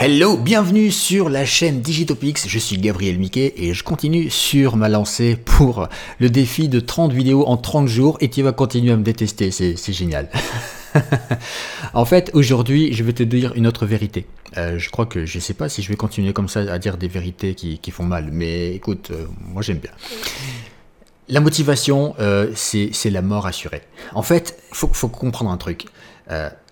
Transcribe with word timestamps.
Hello, 0.00 0.36
bienvenue 0.36 0.92
sur 0.92 1.28
la 1.28 1.44
chaîne 1.44 1.80
Digitopix, 1.80 2.46
je 2.46 2.58
suis 2.60 2.78
Gabriel 2.78 3.18
Miquet 3.18 3.52
et 3.56 3.74
je 3.74 3.82
continue 3.82 4.30
sur 4.30 4.76
ma 4.76 4.88
lancée 4.88 5.34
pour 5.34 5.88
le 6.20 6.30
défi 6.30 6.68
de 6.68 6.78
30 6.78 7.12
vidéos 7.12 7.44
en 7.48 7.56
30 7.56 7.88
jours 7.88 8.16
et 8.20 8.30
tu 8.30 8.42
vas 8.42 8.52
continuer 8.52 8.92
à 8.92 8.96
me 8.96 9.02
détester, 9.02 9.50
c'est 9.50 9.92
génial. 9.92 10.30
en 11.94 12.04
fait, 12.04 12.30
aujourd'hui, 12.32 12.92
je 12.92 13.02
vais 13.02 13.12
te 13.12 13.24
dire 13.24 13.52
une 13.56 13.66
autre 13.66 13.86
vérité. 13.86 14.26
Euh, 14.56 14.78
je 14.78 14.88
crois 14.88 15.04
que 15.04 15.26
je 15.26 15.38
ne 15.38 15.42
sais 15.42 15.54
pas 15.54 15.68
si 15.68 15.82
je 15.82 15.88
vais 15.88 15.96
continuer 15.96 16.32
comme 16.32 16.48
ça 16.48 16.60
à 16.60 16.78
dire 16.78 16.96
des 16.96 17.08
vérités 17.08 17.56
qui, 17.56 17.90
font 17.90 18.04
mal, 18.04 18.28
mais 18.30 18.76
écoute, 18.76 19.10
euh, 19.10 19.26
moi 19.40 19.62
j'aime 19.62 19.78
bien. 19.78 19.90
La 21.26 21.40
motivation, 21.40 22.14
euh, 22.20 22.52
c'est 22.54 23.10
la 23.10 23.20
mort 23.20 23.48
assurée. 23.48 23.82
En 24.14 24.22
fait, 24.22 24.62
il 24.70 24.76
faut, 24.76 24.90
faut, 24.92 25.08
comprendre 25.08 25.50
un 25.50 25.56
truc 25.56 25.86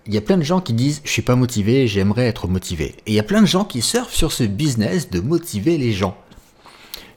il 0.07 0.13
y 0.13 0.17
a 0.17 0.21
plein 0.21 0.37
de 0.37 0.43
gens 0.43 0.61
qui 0.61 0.73
disent 0.73 1.01
je 1.03 1.11
suis 1.11 1.21
pas 1.21 1.35
motivé, 1.35 1.87
j'aimerais 1.87 2.27
être 2.27 2.47
motivé. 2.47 2.95
Et 3.05 3.11
il 3.11 3.13
y 3.13 3.19
a 3.19 3.23
plein 3.23 3.41
de 3.41 3.47
gens 3.47 3.65
qui 3.65 3.81
surfent 3.81 4.13
sur 4.13 4.31
ce 4.31 4.43
business 4.43 5.09
de 5.09 5.19
motiver 5.19 5.77
les 5.77 5.91
gens. 5.91 6.17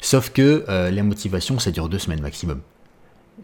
Sauf 0.01 0.31
que 0.31 0.65
euh, 0.69 0.91
la 0.91 1.03
motivation, 1.03 1.59
ça 1.59 1.71
dure 1.71 1.89
deux 1.89 1.99
semaines 1.99 2.23
maximum. 2.23 2.61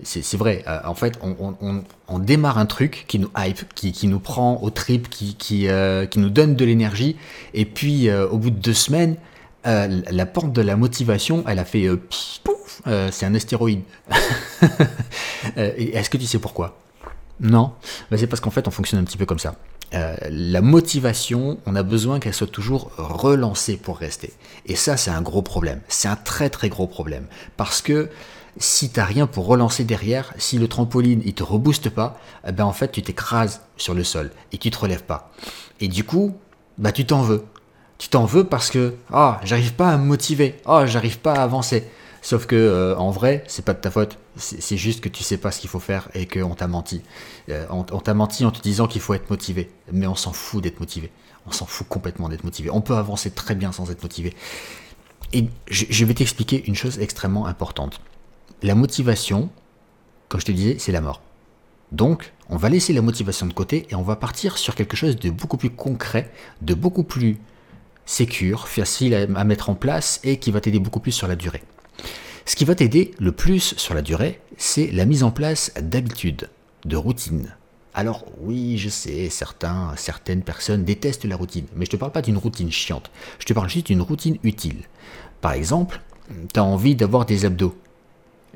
C'est 0.03 0.37
vrai, 0.37 0.63
euh, 0.67 0.81
en 0.85 0.95
fait, 0.95 1.19
on, 1.23 2.19
démarre 2.19 2.59
un 2.59 2.67
truc 2.67 3.07
qui 3.09 3.19
nous 3.19 3.31
hype, 3.37 3.73
qui, 3.75 4.07
nous 4.07 4.21
prend 4.21 4.61
au 4.63 4.69
trip, 4.69 5.09
qui, 5.09 5.69
euh, 5.69 6.05
qui, 6.05 6.19
nous 6.19 6.29
donne 6.29 6.55
de 6.55 6.65
l'énergie, 6.67 7.17
et 7.55 7.65
puis 7.65 8.11
au 8.13 8.37
bout 8.37 8.51
de 8.51 8.59
deux 8.59 8.75
semaines, 8.75 9.17
la 9.65 10.27
porte 10.27 10.53
de 10.53 10.61
la 10.61 10.77
motivation, 10.77 11.45
elle 11.49 11.59
a 11.59 11.65
fait 11.65 11.89
pouf, 12.45 12.83
c'est 13.11 13.25
un 13.25 13.35
astéroïde. 13.35 13.81
Est-ce 15.57 16.11
que 16.11 16.19
tu 16.19 16.27
sais 16.27 16.39
pourquoi? 16.39 16.77
Non, 17.41 17.73
bah, 18.11 18.17
c'est 18.19 18.27
parce 18.27 18.41
qu'en 18.41 18.51
fait 18.51 18.67
on 18.69 18.71
fonctionne 18.71 19.01
un 19.01 19.05
petit 19.05 19.19
peu 19.19 19.27
comme 19.27 19.39
ça. 19.39 19.55
Euh, 19.95 20.17
la 20.31 20.63
motivation, 20.63 21.59
on 21.65 21.77
a 21.77 21.83
besoin 21.83 22.19
qu'elle 22.19 22.35
soit 22.35 22.47
toujours 22.49 22.91
relancée 22.97 23.77
pour 23.77 23.99
rester. 23.99 24.33
Et 24.67 24.75
ça, 24.75 24.97
c'est 24.97 25.13
un 25.13 25.23
gros 25.23 25.43
problème. 25.43 25.81
C'est 25.89 26.09
un 26.09 26.17
très 26.17 26.51
très 26.51 26.69
gros 26.69 26.89
problème. 26.89 27.27
Parce 27.57 27.83
que 27.83 28.11
si 28.59 28.91
tu 28.91 28.99
n'as 28.99 29.07
rien 29.07 29.27
pour 29.27 29.47
relancer 29.47 29.85
derrière, 29.85 30.33
si 30.39 30.59
le 30.59 30.67
trampoline 30.67 31.23
il 31.25 31.35
te 31.35 31.43
rebooste 31.43 31.91
pas, 31.91 32.19
eh 32.47 32.53
ben 32.53 32.65
en 32.65 32.73
fait 32.73 32.91
tu 32.91 33.03
t'écrases 33.03 33.61
sur 33.77 33.95
le 33.95 34.03
sol 34.03 34.31
et 34.53 34.59
tu 34.59 34.71
te 34.71 34.79
relèves 34.79 35.05
pas. 35.05 35.31
Et 35.81 35.89
du 35.89 36.05
coup, 36.05 36.37
bah 36.79 36.93
tu 36.93 37.05
t'en 37.05 37.23
veux. 37.23 37.45
Tu 37.99 38.09
t'en 38.09 38.25
veux 38.25 38.45
parce 38.45 38.71
que 38.71 38.95
ah, 39.13 39.41
j'arrive 39.45 39.75
pas 39.75 39.91
à 39.93 39.97
me 39.97 40.05
motiver. 40.05 40.57
Ah, 40.67 40.87
j'arrive 40.87 41.19
pas 41.19 41.35
à 41.35 41.43
avancer. 41.43 41.89
Sauf 42.23 42.47
que 42.47 42.57
euh, 42.57 42.97
en 42.97 43.11
vrai, 43.11 43.45
c'est 43.47 43.65
pas 43.65 43.75
de 43.75 43.81
ta 43.81 43.91
faute. 43.91 44.19
C'est 44.37 44.77
juste 44.77 45.01
que 45.01 45.09
tu 45.09 45.23
sais 45.23 45.39
pas 45.39 45.51
ce 45.51 45.61
qu'il 45.61 45.71
faut 45.71 45.81
faire 45.81 46.09
et 46.15 46.27
qu'on 46.27 46.55
t'a 46.55 46.69
menti. 46.69 47.01
Euh, 47.49 47.67
on, 47.71 47.83
t'a 47.85 48.13
menti 48.13 48.45
en 48.45 48.51
te 48.51 48.61
disant 48.61 48.87
qu'il 48.87 49.01
faut 49.01 49.15
être 49.15 49.31
motivé. 49.31 49.71
Mais 49.93 50.07
on 50.07 50.15
s'en 50.15 50.33
fout 50.33 50.63
d'être 50.63 50.79
motivé. 50.79 51.11
On 51.47 51.53
s'en 51.53 51.65
fout 51.65 51.89
complètement 51.89 52.29
d'être 52.29 52.45
motivé. 52.45 52.71
On 52.71 52.83
peut 52.83 52.97
avancer 52.97 53.31
très 53.31 53.55
bien 53.55 53.73
sans 53.73 53.91
être 53.91 54.03
motivé. 54.03 54.35
Et 55.33 55.49
je, 55.69 56.05
vais 56.05 56.15
t'expliquer 56.15 56.67
une 56.67 56.75
chose 56.75 56.99
extrêmement 56.99 57.47
importante. 57.47 58.01
La 58.63 58.75
motivation, 58.75 59.49
comme 60.29 60.41
je 60.41 60.47
te 60.47 60.53
disais, 60.53 60.77
c'est 60.79 60.93
la 60.93 61.01
mort. 61.01 61.23
Donc, 61.93 62.33
on 62.49 62.57
va 62.57 62.69
laisser 62.69 62.93
la 62.93 63.03
motivation 63.03 63.47
de 63.47 63.53
côté 63.53 63.87
et 63.91 63.95
on 63.95 64.03
va 64.03 64.17
partir 64.17 64.59
sur 64.59 64.75
quelque 64.75 64.97
chose 64.97 65.17
de 65.17 65.31
beaucoup 65.31 65.57
plus 65.57 65.71
concret, 65.71 66.31
de 66.63 66.75
beaucoup 66.75 67.05
plus 67.05 67.39
sécure, 68.05 68.69
facile 68.69 69.15
à 69.15 69.45
mettre 69.45 69.71
en 69.71 69.75
place 69.75 70.21
et 70.25 70.39
qui 70.39 70.51
va 70.51 70.61
t'aider 70.61 70.79
beaucoup 70.79 71.01
plus 71.01 71.13
sur 71.13 71.27
la 71.27 71.37
durée. 71.37 71.63
Ce 72.57 72.59
qui 72.61 72.65
va 72.65 72.75
t'aider 72.75 73.11
le 73.19 73.33
plus 73.33 73.75
sur 73.77 73.93
la 73.93 74.01
durée, 74.01 74.41
c'est 74.57 74.91
la 74.91 75.05
mise 75.05 75.23
en 75.23 75.31
place 75.31 75.75
d'habitudes, 75.79 76.49
de 76.87 76.97
routines. 76.97 77.55
Alors 77.93 78.25
oui, 78.41 78.79
je 78.79 78.89
sais, 78.89 79.29
certains, 79.29 79.93
certaines 79.99 80.41
personnes 80.41 80.83
détestent 80.83 81.27
la 81.27 81.37
routine, 81.37 81.67
mais 81.77 81.85
je 81.85 81.91
ne 81.91 81.93
te 81.93 81.97
parle 81.97 82.13
pas 82.13 82.23
d'une 82.23 82.39
routine 82.39 82.73
chiante, 82.73 83.11
je 83.41 83.45
te 83.45 83.53
parle 83.53 83.69
juste 83.69 83.89
d'une 83.89 84.01
routine 84.01 84.39
utile. 84.43 84.85
Par 85.43 85.53
exemple, 85.53 86.01
tu 86.31 86.59
as 86.59 86.65
envie 86.65 86.97
d'avoir 86.97 87.27
des 87.27 87.45
abdos, 87.45 87.77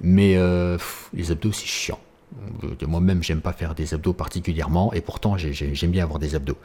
mais 0.01 0.35
euh, 0.35 0.79
les 1.13 1.31
abdos 1.31 1.53
c'est 1.53 1.67
chiant. 1.67 2.01
Euh, 2.65 2.87
moi-même, 2.87 3.23
j'aime 3.23 3.43
pas 3.43 3.53
faire 3.53 3.75
des 3.75 3.93
abdos 3.93 4.15
particulièrement, 4.15 4.95
et 4.95 5.03
pourtant 5.03 5.37
j'aime 5.37 5.91
bien 5.91 6.05
avoir 6.05 6.19
des 6.19 6.35
abdos. 6.35 6.57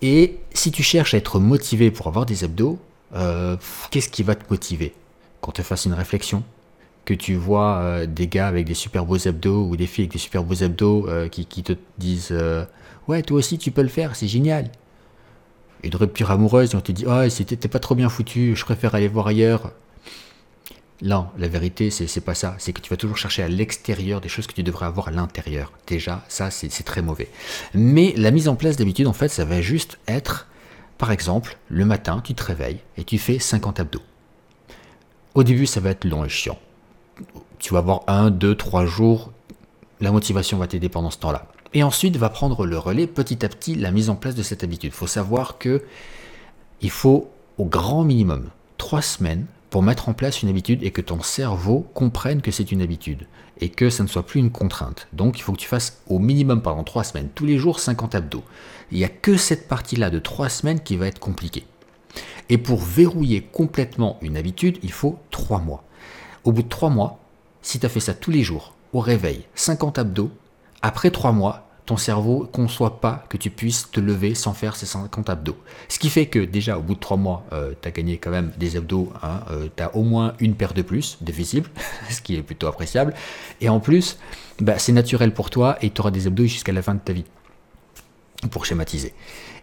Et 0.00 0.40
si 0.52 0.72
tu 0.72 0.82
cherches 0.82 1.14
à 1.14 1.18
être 1.18 1.38
motivé 1.38 1.92
pour 1.92 2.08
avoir 2.08 2.26
des 2.26 2.42
abdos, 2.42 2.80
euh, 3.14 3.56
qu'est-ce 3.92 4.08
qui 4.08 4.24
va 4.24 4.34
te 4.34 4.50
motiver? 4.50 4.94
Quand 5.42 5.52
tu 5.52 5.62
fasses 5.62 5.84
une 5.84 5.92
réflexion, 5.92 6.42
que 7.04 7.12
tu 7.12 7.34
vois 7.34 7.76
euh, 7.78 8.06
des 8.06 8.28
gars 8.28 8.48
avec 8.48 8.64
des 8.64 8.74
super 8.74 9.04
beaux 9.04 9.28
abdos 9.28 9.66
ou 9.66 9.76
des 9.76 9.86
filles 9.86 10.04
avec 10.04 10.12
des 10.12 10.18
super 10.18 10.44
beaux 10.44 10.62
abdos 10.62 11.06
euh, 11.08 11.28
qui, 11.28 11.44
te 11.44 11.74
disent 11.98 12.34
Ouais, 13.08 13.22
toi 13.22 13.38
aussi 13.38 13.58
tu 13.58 13.70
peux 13.70 13.82
le 13.82 13.88
faire, 13.88 14.16
c'est 14.16 14.28
génial. 14.28 14.70
Une 15.82 15.94
rupture 15.94 16.30
amoureuse, 16.30 16.74
on 16.74 16.80
te 16.80 16.92
dit 16.92 17.04
Oh, 17.06 17.28
c'était 17.28 17.68
pas 17.68 17.80
trop 17.80 17.94
bien 17.94 18.08
foutu, 18.08 18.54
je 18.56 18.64
préfère 18.64 18.94
aller 18.94 19.08
voir 19.08 19.26
ailleurs. 19.26 19.72
Non, 21.02 21.26
la 21.36 21.48
vérité, 21.48 21.90
c'est 21.90 22.20
pas 22.20 22.34
ça. 22.34 22.54
C'est 22.58 22.72
que 22.72 22.80
tu 22.80 22.88
vas 22.88 22.96
toujours 22.96 23.16
chercher 23.16 23.42
à 23.42 23.48
l'extérieur 23.48 24.20
des 24.20 24.28
choses 24.28 24.46
que 24.46 24.52
tu 24.52 24.62
devrais 24.62 24.86
avoir 24.86 25.08
à 25.08 25.10
l'intérieur. 25.10 25.72
Déjà, 25.88 26.24
ça, 26.28 26.52
c'est 26.52 26.68
très 26.84 27.02
mauvais. 27.02 27.28
Mais 27.74 28.14
la 28.16 28.30
mise 28.30 28.46
en 28.46 28.54
place 28.54 28.76
d'habitude, 28.76 29.08
en 29.08 29.12
fait, 29.12 29.26
ça 29.26 29.44
va 29.44 29.60
juste 29.60 29.98
être 30.06 30.46
par 31.02 31.10
exemple, 31.10 31.58
le 31.68 31.84
matin, 31.84 32.20
tu 32.22 32.32
te 32.32 32.44
réveilles 32.44 32.78
et 32.96 33.02
tu 33.02 33.18
fais 33.18 33.40
50 33.40 33.80
abdos. 33.80 34.02
Au 35.34 35.44
début, 35.44 35.66
ça 35.66 35.80
va 35.80 35.90
être 35.90 36.04
long 36.04 36.24
et 36.24 36.28
chiant. 36.28 36.58
Tu 37.58 37.72
vas 37.72 37.78
avoir 37.78 38.02
1, 38.06 38.30
2, 38.30 38.54
3 38.54 38.84
jours, 38.86 39.32
la 40.00 40.12
motivation 40.12 40.58
va 40.58 40.66
t'aider 40.66 40.88
pendant 40.88 41.10
ce 41.10 41.18
temps-là. 41.18 41.46
Et 41.74 41.82
ensuite 41.82 42.16
va 42.16 42.28
prendre 42.28 42.66
le 42.66 42.76
relais 42.76 43.06
petit 43.06 43.44
à 43.44 43.48
petit 43.48 43.74
la 43.74 43.92
mise 43.92 44.10
en 44.10 44.16
place 44.16 44.34
de 44.34 44.42
cette 44.42 44.62
habitude. 44.62 44.92
Il 44.92 44.96
faut 44.96 45.06
savoir 45.06 45.56
que 45.58 45.82
il 46.82 46.90
faut 46.90 47.30
au 47.56 47.64
grand 47.64 48.04
minimum 48.04 48.50
3 48.76 49.00
semaines 49.00 49.46
pour 49.70 49.82
mettre 49.82 50.10
en 50.10 50.12
place 50.12 50.42
une 50.42 50.50
habitude 50.50 50.82
et 50.82 50.90
que 50.90 51.00
ton 51.00 51.22
cerveau 51.22 51.86
comprenne 51.94 52.42
que 52.42 52.50
c'est 52.50 52.72
une 52.72 52.82
habitude 52.82 53.26
et 53.60 53.70
que 53.70 53.88
ça 53.88 54.02
ne 54.02 54.08
soit 54.08 54.26
plus 54.26 54.40
une 54.40 54.50
contrainte. 54.50 55.08
Donc 55.14 55.38
il 55.38 55.42
faut 55.42 55.52
que 55.52 55.58
tu 55.58 55.68
fasses 55.68 56.02
au 56.08 56.18
minimum 56.18 56.60
pendant 56.60 56.84
3 56.84 57.04
semaines, 57.04 57.30
tous 57.34 57.46
les 57.46 57.56
jours 57.56 57.80
50 57.80 58.14
abdos. 58.14 58.44
Il 58.90 58.98
n'y 58.98 59.04
a 59.04 59.08
que 59.08 59.38
cette 59.38 59.68
partie-là 59.68 60.10
de 60.10 60.18
3 60.18 60.50
semaines 60.50 60.80
qui 60.80 60.96
va 60.96 61.06
être 61.06 61.20
compliquée. 61.20 61.64
Et 62.52 62.58
pour 62.58 62.80
verrouiller 62.80 63.40
complètement 63.40 64.18
une 64.20 64.36
habitude, 64.36 64.76
il 64.82 64.92
faut 64.92 65.18
3 65.30 65.60
mois. 65.60 65.84
Au 66.44 66.52
bout 66.52 66.62
de 66.62 66.68
3 66.68 66.90
mois, 66.90 67.18
si 67.62 67.80
tu 67.80 67.86
as 67.86 67.88
fait 67.88 67.98
ça 67.98 68.12
tous 68.12 68.30
les 68.30 68.42
jours, 68.42 68.74
au 68.92 69.00
réveil, 69.00 69.46
50 69.54 69.98
abdos, 69.98 70.30
après 70.82 71.10
3 71.10 71.32
mois, 71.32 71.66
ton 71.86 71.96
cerveau 71.96 72.46
conçoit 72.52 73.00
pas 73.00 73.24
que 73.30 73.38
tu 73.38 73.48
puisses 73.48 73.90
te 73.90 74.00
lever 74.00 74.34
sans 74.34 74.52
faire 74.52 74.76
ces 74.76 74.84
50 74.84 75.30
abdos. 75.30 75.56
Ce 75.88 75.98
qui 75.98 76.10
fait 76.10 76.26
que 76.26 76.40
déjà 76.40 76.76
au 76.76 76.82
bout 76.82 76.94
de 76.94 77.00
3 77.00 77.16
mois, 77.16 77.42
euh, 77.54 77.72
tu 77.80 77.88
as 77.88 77.90
gagné 77.90 78.18
quand 78.18 78.30
même 78.30 78.52
des 78.58 78.76
abdos, 78.76 79.10
hein, 79.22 79.40
euh, 79.50 79.68
tu 79.74 79.82
as 79.82 79.96
au 79.96 80.02
moins 80.02 80.34
une 80.38 80.54
paire 80.54 80.74
de 80.74 80.82
plus 80.82 81.16
de 81.22 81.32
visibles, 81.32 81.70
ce 82.10 82.20
qui 82.20 82.36
est 82.36 82.42
plutôt 82.42 82.66
appréciable. 82.66 83.14
Et 83.62 83.70
en 83.70 83.80
plus, 83.80 84.18
bah, 84.60 84.78
c'est 84.78 84.92
naturel 84.92 85.32
pour 85.32 85.48
toi 85.48 85.78
et 85.80 85.88
tu 85.88 86.02
auras 86.02 86.10
des 86.10 86.26
abdos 86.26 86.44
jusqu'à 86.44 86.72
la 86.72 86.82
fin 86.82 86.94
de 86.94 87.00
ta 87.00 87.14
vie, 87.14 87.24
pour 88.50 88.66
schématiser. 88.66 89.14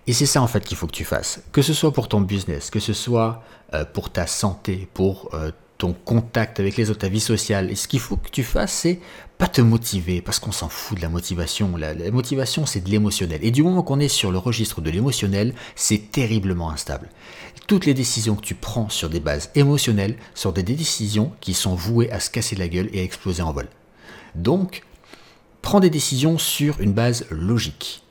Et 0.10 0.14
c'est 0.14 0.26
ça 0.26 0.42
en 0.42 0.48
fait 0.48 0.66
qu'il 0.66 0.76
faut 0.76 0.88
que 0.88 0.92
tu 0.92 1.06
fasses. 1.06 1.40
Que 1.52 1.62
ce 1.62 1.72
soit 1.72 1.94
pour 1.94 2.08
ton 2.08 2.20
business, 2.20 2.72
que 2.72 2.80
ce 2.80 2.94
soit 2.94 3.44
euh, 3.76 3.86
pour 3.86 4.10
ta 4.10 4.26
santé, 4.26 4.88
pour 4.96 5.30
ton 5.78 5.94
contact 5.94 6.60
avec 6.60 6.78
les 6.78 6.90
autres, 6.90 7.02
ta 7.02 7.10
vie 7.10 7.20
sociale. 7.20 7.70
Et 7.70 7.76
ce 7.76 7.88
qu'il 7.88 8.00
faut 8.00 8.18
que 8.18 8.30
tu 8.30 8.44
fasses, 8.44 8.74
c'est 8.74 9.00
pas 9.38 9.46
te 9.46 9.62
motiver, 9.62 10.20
parce 10.24 10.40
qu'on 10.40 10.52
s'en 10.52 10.68
fout 10.68 10.98
de 10.98 11.04
la 11.04 11.10
motivation. 11.10 11.78
La, 11.78 11.94
motivation, 12.10 12.66
c'est 12.66 12.80
de 12.80 12.90
l'émotionnel. 12.90 13.40
Et 13.44 13.52
du 13.52 13.62
moment 13.62 13.84
qu'on 13.84 14.00
est 14.00 14.08
sur 14.08 14.32
le 14.32 14.40
registre 14.40 14.82
de 14.82 14.90
l'émotionnel, 14.90 15.54
c'est 15.76 16.10
terriblement 16.12 16.72
instable. 16.72 17.08
Toutes 17.68 17.86
les 17.86 17.94
décisions 17.94 18.36
que 18.36 18.42
tu 18.42 18.56
prends 18.56 18.90
sur 18.90 19.12
des 19.12 19.20
bases 19.20 19.52
émotionnelles 19.54 20.18
sont 20.34 20.52
des 20.52 20.64
décisions 20.64 21.32
qui 21.40 21.54
sont 21.54 21.76
vouées 21.76 22.12
à 22.12 22.20
se 22.20 22.32
casser 22.32 22.56
la 22.56 22.68
gueule 22.68 22.90
et 22.94 23.02
à 23.02 23.04
exploser 23.04 23.44
en 23.44 23.54
vol. 23.54 23.70
Donc, 24.34 24.82
prends 25.62 25.80
des 25.80 25.92
décisions 25.92 26.40
sur 26.40 26.82
une 26.82 26.94
base 26.94 27.28
logique. 27.30 28.02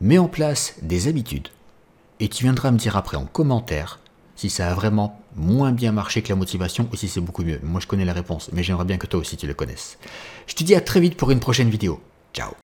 Mets 0.00 0.18
en 0.18 0.28
place 0.28 0.74
des 0.82 1.08
habitudes. 1.08 1.48
Et 2.20 2.28
tu 2.28 2.44
viendras 2.44 2.70
me 2.70 2.78
dire 2.78 2.96
après 2.96 3.16
en 3.16 3.26
commentaire 3.26 4.00
si 4.34 4.50
ça 4.50 4.68
a 4.68 4.74
vraiment 4.74 5.20
moins 5.34 5.72
bien 5.72 5.92
marché 5.92 6.22
que 6.22 6.28
la 6.28 6.36
motivation 6.36 6.88
ou 6.92 6.96
si 6.96 7.08
c'est 7.08 7.20
beaucoup 7.20 7.42
mieux. 7.42 7.60
Moi 7.62 7.80
je 7.80 7.86
connais 7.86 8.04
la 8.04 8.12
réponse, 8.12 8.50
mais 8.52 8.62
j'aimerais 8.62 8.84
bien 8.84 8.98
que 8.98 9.06
toi 9.06 9.20
aussi 9.20 9.36
tu 9.36 9.46
le 9.46 9.54
connaisses. 9.54 9.98
Je 10.46 10.54
te 10.54 10.64
dis 10.64 10.74
à 10.74 10.80
très 10.80 11.00
vite 11.00 11.16
pour 11.16 11.30
une 11.30 11.40
prochaine 11.40 11.70
vidéo. 11.70 12.00
Ciao 12.34 12.56